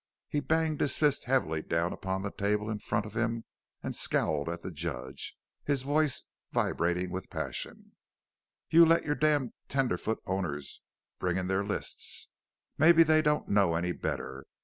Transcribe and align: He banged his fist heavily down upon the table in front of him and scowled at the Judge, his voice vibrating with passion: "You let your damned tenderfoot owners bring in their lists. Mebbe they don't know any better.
He 0.29 0.39
banged 0.39 0.81
his 0.81 0.97
fist 0.97 1.25
heavily 1.25 1.61
down 1.61 1.93
upon 1.93 2.23
the 2.23 2.31
table 2.31 2.71
in 2.71 2.79
front 2.79 3.05
of 3.05 3.15
him 3.15 3.43
and 3.83 3.95
scowled 3.95 4.49
at 4.49 4.63
the 4.63 4.71
Judge, 4.71 5.37
his 5.63 5.83
voice 5.83 6.23
vibrating 6.51 7.11
with 7.11 7.29
passion: 7.29 7.91
"You 8.71 8.83
let 8.83 9.05
your 9.05 9.13
damned 9.13 9.53
tenderfoot 9.67 10.17
owners 10.25 10.81
bring 11.19 11.37
in 11.37 11.45
their 11.45 11.63
lists. 11.63 12.29
Mebbe 12.79 13.05
they 13.05 13.21
don't 13.21 13.47
know 13.47 13.75
any 13.75 13.91
better. 13.91 14.45